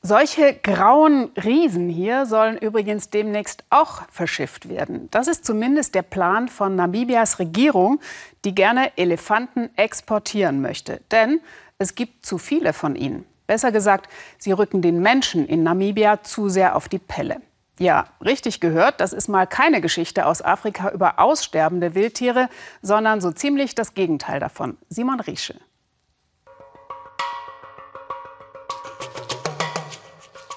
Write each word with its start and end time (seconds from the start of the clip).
Solche 0.00 0.54
grauen 0.54 1.32
Riesen 1.44 1.88
hier 1.88 2.24
sollen 2.24 2.56
übrigens 2.56 3.10
demnächst 3.10 3.64
auch 3.68 4.02
verschifft 4.10 4.68
werden. 4.68 5.08
Das 5.10 5.26
ist 5.26 5.44
zumindest 5.44 5.96
der 5.96 6.02
Plan 6.02 6.48
von 6.48 6.76
Namibias 6.76 7.40
Regierung, 7.40 8.00
die 8.44 8.54
gerne 8.54 8.96
Elefanten 8.96 9.70
exportieren 9.76 10.60
möchte. 10.60 11.00
Denn 11.10 11.40
es 11.78 11.96
gibt 11.96 12.24
zu 12.24 12.38
viele 12.38 12.72
von 12.72 12.94
ihnen. 12.94 13.24
Besser 13.48 13.72
gesagt, 13.72 14.08
sie 14.38 14.52
rücken 14.52 14.82
den 14.82 15.00
Menschen 15.00 15.46
in 15.46 15.64
Namibia 15.64 16.22
zu 16.22 16.48
sehr 16.48 16.76
auf 16.76 16.88
die 16.88 16.98
Pelle. 16.98 17.40
Ja, 17.78 18.06
richtig 18.24 18.60
gehört, 18.60 19.00
das 19.00 19.12
ist 19.12 19.28
mal 19.28 19.46
keine 19.46 19.80
Geschichte 19.80 20.26
aus 20.26 20.42
Afrika 20.42 20.90
über 20.90 21.18
aussterbende 21.18 21.94
Wildtiere, 21.94 22.48
sondern 22.82 23.20
so 23.20 23.30
ziemlich 23.30 23.74
das 23.74 23.94
Gegenteil 23.94 24.38
davon. 24.40 24.76
Simon 24.88 25.20
Riesche. 25.20 25.54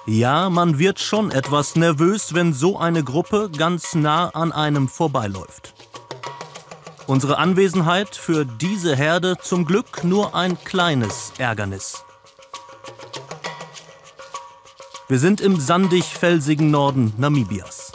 Ja, 0.04 0.50
man 0.50 0.80
wird 0.80 0.98
schon 0.98 1.30
etwas 1.30 1.76
nervös, 1.76 2.34
wenn 2.34 2.52
so 2.52 2.76
eine 2.76 3.04
Gruppe 3.04 3.50
ganz 3.56 3.94
nah 3.94 4.30
an 4.30 4.50
einem 4.50 4.88
vorbeiläuft. 4.88 5.74
Unsere 7.06 7.38
Anwesenheit 7.38 8.16
für 8.16 8.44
diese 8.44 8.96
Herde 8.96 9.36
zum 9.40 9.64
Glück 9.64 10.02
nur 10.02 10.34
ein 10.34 10.58
kleines 10.64 11.32
Ärgernis. 11.38 12.04
Wir 15.08 15.20
sind 15.20 15.40
im 15.40 15.60
sandig-felsigen 15.60 16.70
Norden 16.70 17.12
Namibias. 17.16 17.92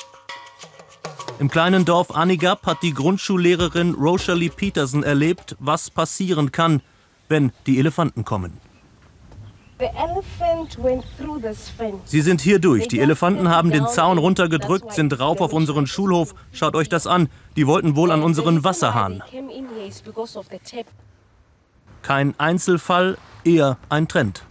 Im 1.40 1.50
kleinen 1.50 1.84
Dorf 1.84 2.16
Anigab 2.16 2.66
hat 2.66 2.84
die 2.84 2.94
Grundschullehrerin 2.94 3.96
Rosalie 3.96 4.50
Peterson 4.50 5.04
erlebt, 5.04 5.58
was 5.60 5.90
passieren 5.90 6.54
kann, 6.54 6.82
wenn 7.28 7.52
die 7.66 7.80
Elefanten 7.80 8.24
kommen. 8.24 8.62
Sie 12.06 12.22
sind 12.22 12.42
hier 12.42 12.60
durch. 12.60 12.88
Die 12.88 13.00
Elefanten 13.00 13.50
haben 13.50 13.72
den 13.72 13.88
Zaun 13.88 14.18
runtergedrückt, 14.18 14.94
sind 14.94 15.20
rauf 15.20 15.40
auf 15.40 15.54
unseren 15.54 15.86
Schulhof. 15.86 16.34
Schaut 16.52 16.76
euch 16.76 16.90
das 16.90 17.06
an. 17.06 17.30
Die 17.56 17.68
wollten 17.68 17.96
wohl 17.96 18.12
an 18.12 18.24
unseren 18.24 18.64
Wasserhahn. 18.64 19.22
Kein 22.02 22.40
Einzelfall, 22.40 23.18
eher 23.44 23.78
ein 23.90 24.08
Trend. 24.08 24.44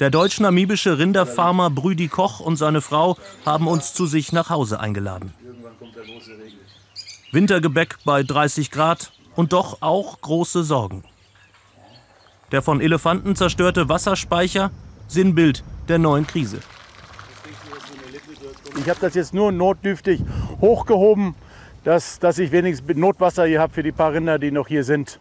Der 0.00 0.10
deutsch-namibische 0.10 0.98
Rinderfarmer 0.98 1.70
Brüdi 1.70 2.08
Koch 2.08 2.40
und 2.40 2.56
seine 2.56 2.80
Frau 2.80 3.16
haben 3.46 3.68
uns 3.68 3.94
zu 3.94 4.06
sich 4.06 4.32
nach 4.32 4.50
Hause 4.50 4.80
eingeladen. 4.80 5.32
Wintergebäck 7.30 7.98
bei 8.04 8.22
30 8.22 8.70
Grad 8.70 9.12
und 9.36 9.52
doch 9.52 9.78
auch 9.80 10.20
große 10.20 10.64
Sorgen. 10.64 11.04
Der 12.52 12.62
von 12.62 12.80
Elefanten 12.80 13.36
zerstörte 13.36 13.88
Wasserspeicher, 13.88 14.70
Sinnbild 15.08 15.64
der 15.88 15.98
neuen 15.98 16.26
Krise. 16.26 16.60
Ich 18.78 18.88
habe 18.88 19.00
das 19.00 19.14
jetzt 19.14 19.34
nur 19.34 19.52
notdürftig 19.52 20.20
hochgehoben, 20.60 21.34
dass, 21.84 22.18
dass 22.18 22.38
ich 22.38 22.50
wenigstens 22.52 22.96
Notwasser 22.96 23.46
hier 23.46 23.60
habe 23.60 23.72
für 23.72 23.82
die 23.82 23.92
paar 23.92 24.12
Rinder, 24.12 24.38
die 24.38 24.50
noch 24.50 24.68
hier 24.68 24.84
sind. 24.84 25.20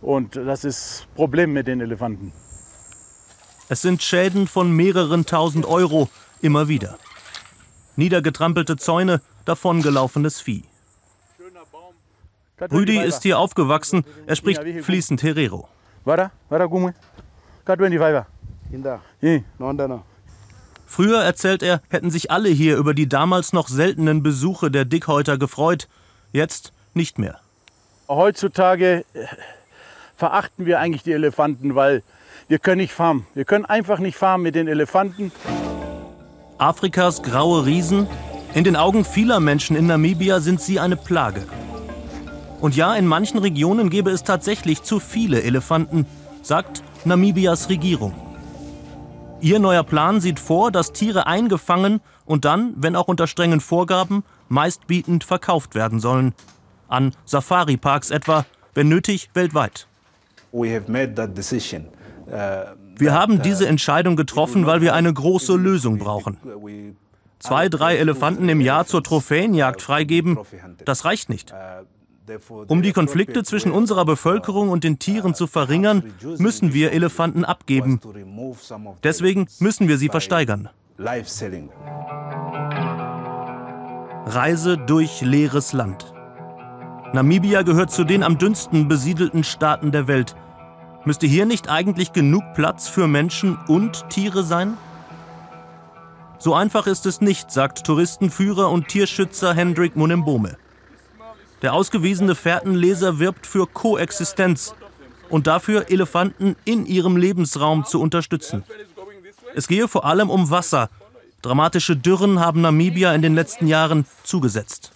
Und 0.00 0.36
das 0.36 0.64
ist 0.64 1.06
Problem 1.14 1.52
mit 1.52 1.66
den 1.66 1.80
Elefanten. 1.80 2.32
Es 3.68 3.82
sind 3.82 4.02
Schäden 4.02 4.48
von 4.48 4.72
mehreren 4.72 5.26
tausend 5.26 5.66
Euro 5.66 6.08
immer 6.40 6.68
wieder. 6.68 6.98
Niedergetrampelte 7.96 8.76
Zäune, 8.76 9.20
davongelaufenes 9.44 10.40
Vieh. 10.40 10.64
Rüdi 12.72 12.98
ist 12.98 13.22
hier 13.22 13.38
aufgewachsen, 13.38 14.04
er 14.26 14.36
spricht 14.36 14.62
fließend 14.82 15.22
Herero. 15.22 15.68
Früher, 20.86 21.22
erzählt 21.22 21.62
er, 21.62 21.80
hätten 21.88 22.10
sich 22.10 22.30
alle 22.30 22.48
hier 22.48 22.76
über 22.76 22.94
die 22.94 23.08
damals 23.08 23.52
noch 23.52 23.68
seltenen 23.68 24.22
Besuche 24.22 24.70
der 24.70 24.84
Dickhäuter 24.84 25.38
gefreut. 25.38 25.88
Jetzt 26.32 26.72
nicht 26.94 27.18
mehr. 27.18 27.38
Heutzutage 28.08 29.04
äh, 29.14 29.26
verachten 30.16 30.66
wir 30.66 30.80
eigentlich 30.80 31.04
die 31.04 31.12
Elefanten, 31.12 31.76
weil 31.76 32.02
wir 32.48 32.58
können 32.58 32.80
nicht 32.80 32.92
farmen. 32.92 33.26
Wir 33.34 33.44
können 33.44 33.64
einfach 33.64 34.00
nicht 34.00 34.16
farmen 34.16 34.42
mit 34.42 34.56
den 34.56 34.66
Elefanten. 34.66 35.30
Afrikas 36.58 37.22
graue 37.22 37.64
Riesen? 37.66 38.08
In 38.54 38.64
den 38.64 38.74
Augen 38.74 39.04
vieler 39.04 39.38
Menschen 39.38 39.76
in 39.76 39.86
Namibia 39.86 40.40
sind 40.40 40.60
sie 40.60 40.80
eine 40.80 40.96
Plage. 40.96 41.46
Und 42.60 42.76
ja, 42.76 42.94
in 42.94 43.06
manchen 43.06 43.38
Regionen 43.38 43.88
gäbe 43.88 44.10
es 44.10 44.22
tatsächlich 44.22 44.82
zu 44.82 45.00
viele 45.00 45.42
Elefanten, 45.42 46.06
sagt 46.42 46.82
Namibias 47.04 47.68
Regierung. 47.68 48.14
Ihr 49.40 49.58
neuer 49.58 49.82
Plan 49.82 50.20
sieht 50.20 50.38
vor, 50.38 50.70
dass 50.70 50.92
Tiere 50.92 51.26
eingefangen 51.26 52.00
und 52.26 52.44
dann, 52.44 52.74
wenn 52.76 52.96
auch 52.96 53.08
unter 53.08 53.26
strengen 53.26 53.60
Vorgaben, 53.60 54.22
meistbietend 54.48 55.24
verkauft 55.24 55.74
werden 55.74 56.00
sollen. 56.00 56.34
An 56.88 57.12
Safari-Parks 57.24 58.10
etwa, 58.10 58.44
wenn 58.74 58.88
nötig 58.88 59.30
weltweit. 59.32 59.86
Uh, 60.52 60.64
wir 62.96 63.14
haben 63.14 63.40
diese 63.40 63.66
Entscheidung 63.66 64.16
getroffen, 64.16 64.66
weil 64.66 64.82
wir 64.82 64.94
eine 64.94 65.12
große 65.12 65.56
Lösung 65.56 65.98
brauchen. 65.98 66.36
Zwei, 67.38 67.70
drei 67.70 67.96
Elefanten 67.96 68.48
im 68.50 68.60
Jahr 68.60 68.84
zur 68.84 69.02
Trophäenjagd 69.02 69.80
freigeben, 69.80 70.38
das 70.84 71.06
reicht 71.06 71.30
nicht. 71.30 71.54
Um 72.68 72.82
die 72.82 72.92
Konflikte 72.92 73.42
zwischen 73.42 73.72
unserer 73.72 74.04
Bevölkerung 74.04 74.68
und 74.70 74.84
den 74.84 74.98
Tieren 74.98 75.34
zu 75.34 75.46
verringern, 75.46 76.04
müssen 76.38 76.74
wir 76.74 76.92
Elefanten 76.92 77.44
abgeben. 77.44 78.00
Deswegen 79.02 79.46
müssen 79.58 79.88
wir 79.88 79.98
sie 79.98 80.08
versteigern. 80.08 80.68
Reise 84.26 84.78
durch 84.78 85.22
leeres 85.22 85.72
Land. 85.72 86.12
Namibia 87.12 87.62
gehört 87.62 87.90
zu 87.90 88.04
den 88.04 88.22
am 88.22 88.38
dünnsten 88.38 88.86
besiedelten 88.86 89.42
Staaten 89.42 89.90
der 89.90 90.06
Welt. 90.06 90.36
Müsste 91.04 91.26
hier 91.26 91.46
nicht 91.46 91.68
eigentlich 91.68 92.12
genug 92.12 92.42
Platz 92.54 92.88
für 92.88 93.08
Menschen 93.08 93.58
und 93.66 94.08
Tiere 94.10 94.44
sein? 94.44 94.76
So 96.38 96.54
einfach 96.54 96.86
ist 96.86 97.06
es 97.06 97.20
nicht, 97.20 97.50
sagt 97.50 97.84
Touristenführer 97.84 98.70
und 98.70 98.88
Tierschützer 98.88 99.54
Hendrik 99.54 99.96
Munembome. 99.96 100.56
Der 101.62 101.74
ausgewiesene 101.74 102.34
Fährtenleser 102.34 103.18
wirbt 103.18 103.46
für 103.46 103.66
Koexistenz 103.66 104.74
und 105.28 105.46
dafür, 105.46 105.90
Elefanten 105.90 106.56
in 106.64 106.86
ihrem 106.86 107.16
Lebensraum 107.16 107.84
zu 107.84 108.00
unterstützen. 108.00 108.64
Es 109.54 109.68
gehe 109.68 109.88
vor 109.88 110.04
allem 110.04 110.30
um 110.30 110.50
Wasser. 110.50 110.88
Dramatische 111.42 111.96
Dürren 111.96 112.40
haben 112.40 112.60
Namibia 112.60 113.14
in 113.14 113.22
den 113.22 113.34
letzten 113.34 113.66
Jahren 113.66 114.06
zugesetzt. 114.24 114.92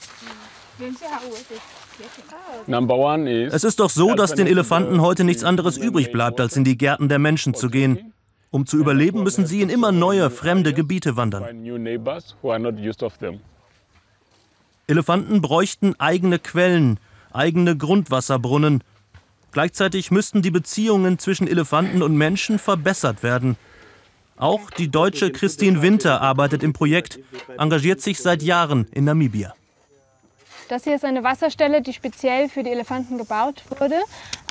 Es 3.50 3.64
ist 3.64 3.80
doch 3.80 3.90
so, 3.90 4.14
dass 4.14 4.34
den 4.34 4.46
Elefanten 4.46 5.00
heute 5.00 5.24
nichts 5.24 5.44
anderes 5.44 5.76
übrig 5.76 6.12
bleibt, 6.12 6.40
als 6.40 6.56
in 6.56 6.64
die 6.64 6.76
Gärten 6.76 7.08
der 7.08 7.18
Menschen 7.18 7.54
zu 7.54 7.68
gehen. 7.70 8.12
Um 8.50 8.66
zu 8.66 8.76
überleben, 8.76 9.22
müssen 9.22 9.46
sie 9.46 9.62
in 9.62 9.68
immer 9.68 9.92
neue, 9.92 10.30
fremde 10.30 10.72
Gebiete 10.72 11.16
wandern. 11.16 11.44
Elefanten 14.86 15.40
bräuchten 15.40 15.98
eigene 15.98 16.38
Quellen, 16.38 16.98
eigene 17.32 17.76
Grundwasserbrunnen. 17.76 18.84
Gleichzeitig 19.52 20.10
müssten 20.10 20.42
die 20.42 20.50
Beziehungen 20.50 21.18
zwischen 21.18 21.46
Elefanten 21.46 22.02
und 22.02 22.16
Menschen 22.16 22.58
verbessert 22.58 23.22
werden. 23.22 23.56
Auch 24.36 24.70
die 24.70 24.90
deutsche 24.90 25.30
Christine 25.30 25.80
Winter 25.80 26.20
arbeitet 26.20 26.62
im 26.62 26.72
Projekt, 26.72 27.20
engagiert 27.56 28.00
sich 28.00 28.20
seit 28.20 28.42
Jahren 28.42 28.86
in 28.90 29.04
Namibia. 29.04 29.54
Das 30.68 30.84
hier 30.84 30.94
ist 30.94 31.04
eine 31.04 31.22
Wasserstelle, 31.22 31.82
die 31.82 31.92
speziell 31.92 32.48
für 32.48 32.62
die 32.62 32.70
Elefanten 32.70 33.18
gebaut 33.18 33.62
wurde. 33.78 33.96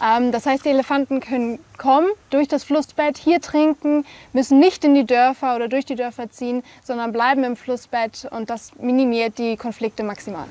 Ähm, 0.03 0.31
das 0.31 0.45
heißt, 0.45 0.63
die 0.63 0.69
Elefanten 0.69 1.19
können 1.19 1.59
kommen, 1.77 2.07
durch 2.29 2.47
das 2.47 2.63
Flussbett 2.63 3.17
hier 3.17 3.41
trinken, 3.41 4.05
müssen 4.31 4.59
nicht 4.59 4.83
in 4.83 4.93
die 4.93 5.05
Dörfer 5.05 5.55
oder 5.55 5.67
durch 5.67 5.85
die 5.85 5.95
Dörfer 5.95 6.29
ziehen, 6.29 6.63
sondern 6.83 7.11
bleiben 7.11 7.43
im 7.43 7.55
Flussbett 7.55 8.27
und 8.29 8.49
das 8.49 8.73
minimiert 8.79 9.37
die 9.37 9.57
Konflikte 9.57 10.03
maximal. 10.03 10.45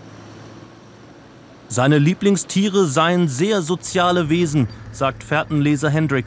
Seine 1.69 1.99
Lieblingstiere 1.99 2.87
seien 2.87 3.29
sehr 3.29 3.63
soziale 3.63 4.29
Wesen, 4.29 4.69
sagt 4.91 5.25
Fährtenleser 5.25 5.89
Hendrik. 5.89 6.27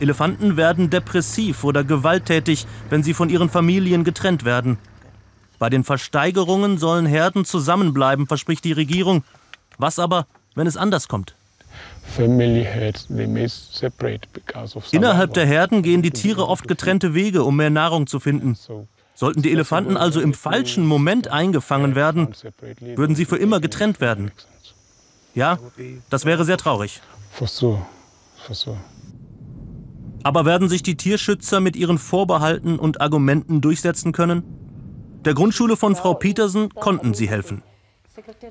Elefanten 0.00 0.56
werden 0.56 0.90
depressiv 0.90 1.64
oder 1.64 1.84
gewalttätig, 1.84 2.66
wenn 2.88 3.02
sie 3.02 3.14
von 3.14 3.28
ihren 3.28 3.50
Familien 3.50 4.04
getrennt 4.04 4.44
werden. 4.44 4.78
Bei 5.58 5.70
den 5.70 5.84
Versteigerungen 5.84 6.78
sollen 6.78 7.06
Herden 7.06 7.44
zusammenbleiben, 7.44 8.26
verspricht 8.26 8.64
die 8.64 8.72
Regierung. 8.72 9.24
Was 9.78 9.98
aber, 9.98 10.26
wenn 10.54 10.66
es 10.66 10.76
anders 10.76 11.08
kommt? 11.08 11.34
Innerhalb 14.92 15.34
der 15.34 15.46
Herden 15.46 15.82
gehen 15.82 16.02
die 16.02 16.10
Tiere 16.10 16.48
oft 16.48 16.68
getrennte 16.68 17.14
Wege, 17.14 17.42
um 17.44 17.56
mehr 17.56 17.70
Nahrung 17.70 18.06
zu 18.06 18.20
finden. 18.20 18.56
Sollten 19.14 19.42
die 19.42 19.52
Elefanten 19.52 19.96
also 19.96 20.20
im 20.20 20.34
falschen 20.34 20.86
Moment 20.86 21.28
eingefangen 21.28 21.94
werden, 21.94 22.28
würden 22.80 23.16
sie 23.16 23.24
für 23.24 23.36
immer 23.36 23.60
getrennt 23.60 24.00
werden. 24.00 24.32
Ja, 25.34 25.58
das 26.10 26.24
wäre 26.24 26.44
sehr 26.44 26.58
traurig. 26.58 27.00
Aber 30.22 30.44
werden 30.44 30.68
sich 30.68 30.82
die 30.82 30.96
Tierschützer 30.96 31.60
mit 31.60 31.76
ihren 31.76 31.98
Vorbehalten 31.98 32.78
und 32.78 33.00
Argumenten 33.00 33.60
durchsetzen 33.60 34.12
können? 34.12 34.63
Der 35.24 35.34
Grundschule 35.34 35.76
von 35.76 35.96
Frau 35.96 36.14
Petersen 36.14 36.68
konnten 36.74 37.14
sie 37.14 37.28
helfen. 37.28 37.62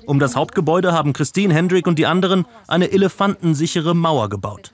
Um 0.06 0.18
das 0.18 0.34
Hauptgebäude 0.34 0.92
haben 0.92 1.12
Christine, 1.12 1.54
Hendrik 1.54 1.86
und 1.86 1.98
die 1.98 2.06
anderen 2.06 2.46
eine 2.66 2.90
elefantensichere 2.90 3.94
Mauer 3.94 4.28
gebaut. 4.28 4.72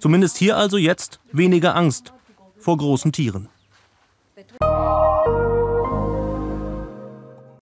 Zumindest 0.00 0.36
hier 0.36 0.56
also 0.56 0.76
jetzt 0.76 1.20
weniger 1.32 1.76
Angst 1.76 2.12
vor 2.58 2.76
großen 2.76 3.12
Tieren. 3.12 3.48